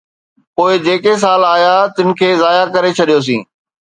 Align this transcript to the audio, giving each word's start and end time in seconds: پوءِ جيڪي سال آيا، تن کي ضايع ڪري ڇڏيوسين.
پوءِ 0.55 0.71
جيڪي 0.85 1.13
سال 1.23 1.41
آيا، 1.55 1.75
تن 1.95 2.07
کي 2.19 2.29
ضايع 2.41 2.63
ڪري 2.75 2.91
ڇڏيوسين. 2.97 3.41